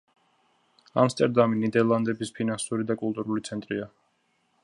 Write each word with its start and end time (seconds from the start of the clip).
ამსტერდამი 1.01 1.59
ნიდერლანდების 1.65 2.33
ფინანსური 2.39 2.89
და 2.93 2.97
კულტურული 3.05 3.47
ცენტრია. 3.51 3.89